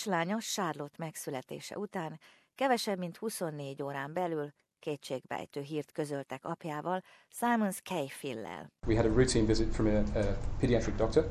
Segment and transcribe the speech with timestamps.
[0.00, 2.20] kislánya Charlotte megszületése után
[2.54, 8.72] kevesebb mint 24 órán belül kétségbejtő hírt közöltek apjával, Simons Cahill-lel.
[8.86, 11.24] We had a routine visit from a, a pediatric doctor,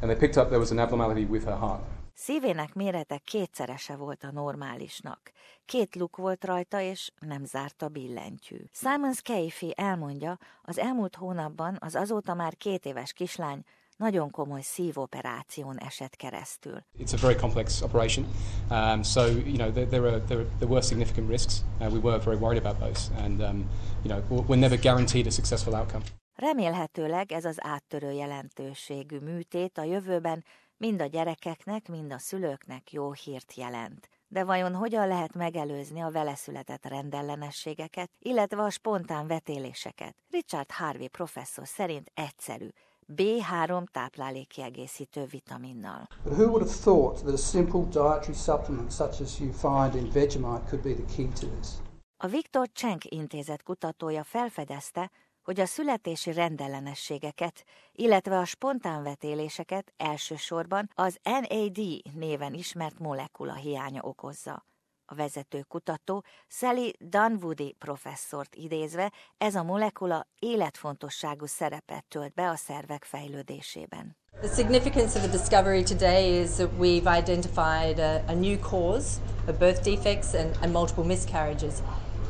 [0.00, 1.82] and they picked up there was an abnormality with her heart.
[2.14, 5.32] Szívének mérete kétszerese volt a normálisnak.
[5.64, 8.58] Két luk volt rajta, és nem zárta billentyű.
[8.72, 13.64] Simons Keifi elmondja, az elmúlt hónapban az azóta már két éves kislány
[13.96, 16.84] nagyon komoly szívoperáción esett keresztül.
[16.98, 18.26] It's a very complex operation,
[18.70, 21.64] um, so you know there, there, are, there, there were significant risks.
[21.80, 23.64] Uh, we were very worried about those, and um,
[24.04, 26.04] you know we're never guaranteed a successful outcome.
[26.34, 30.44] Remélhetőleg ez az áttörő jelentőségű műtét a jövőben
[30.76, 34.08] mind a gyerekeknek, mind a szülőknek jó hírt jelent.
[34.28, 40.16] De vajon hogyan lehet megelőzni a vele született rendellenességeket, illetve a spontán vetéléseket?
[40.30, 42.68] Richard Harvey professzor szerint egyszerű,
[43.14, 46.08] B3 táplálékkiegészítő vitaminnal.
[46.24, 50.68] Who would have thought that a simple dietary supplement such as you find in Vegemite
[50.68, 51.68] could be the key to this?
[52.16, 55.10] A Viktor Csenk intézet kutatója felfedezte,
[55.42, 61.78] hogy a születési rendellenességeket, illetve a spontánvetéléseket elsősorban az NAD
[62.14, 64.64] néven ismert molekula hiánya okozza.
[65.08, 72.56] A vezető kutató Sally Dunwoody professzort idézve, ez a molekula életfontosságú szerepet tölt be a
[72.56, 74.16] szervek fejlődésében.
[74.40, 79.58] The significance of the discovery today is that we've identified a, a new cause of
[79.58, 81.74] birth defects and, and multiple miscarriages.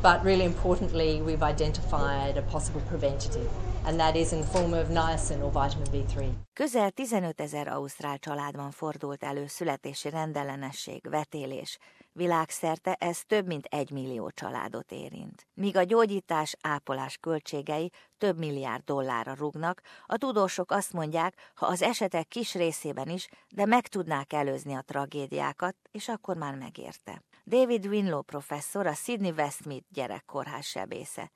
[0.01, 3.49] But really importantly, we've identified a possible preventative,
[3.85, 6.29] and that is in the form of niacin or vitamin B3.
[6.53, 11.77] Közel 15 ezer ausztrál családban fordult elő születési rendellenesség, vetélés.
[12.17, 15.47] Világszerte ez több mint egy millió családot érint.
[15.53, 21.81] Míg a gyógyítás, ápolás költségei több milliárd dollárra rúgnak, a tudósok azt mondják, ha az
[21.81, 27.23] esetek kis részében is, de meg tudnák előzni a tragédiákat, és akkor már megérte.
[27.45, 31.31] David Winlow professzor, a Sydney Westmead gyerekkórház sebésze.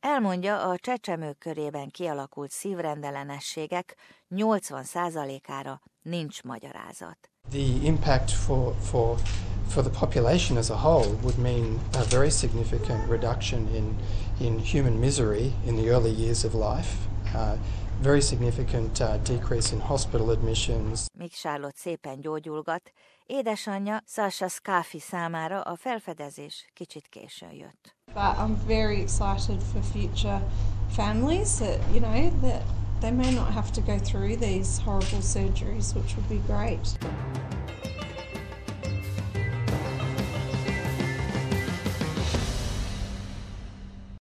[0.00, 3.96] Elmondja, a csecsemők körében kialakult szívrendellenességek
[4.30, 7.30] 80%-ára nincs magyarázat.
[7.50, 9.18] The impact for, for,
[9.68, 13.96] for the population as a whole would mean a very significant reduction in,
[14.46, 17.06] in human misery in the early years of life.
[17.34, 17.56] Uh,
[18.00, 21.06] very significant uh, decrease in hospital admissions.
[21.18, 22.92] Míg Charlotte szépen gyógyulgat,
[23.26, 27.96] édesanyja Sasha Scafi számára a felfedezés kicsit későn jött.
[28.14, 30.42] But I'm very excited for future
[30.90, 32.62] families that, you know, that
[33.00, 36.98] they may not have to go through these horrible surgeries, which would be great.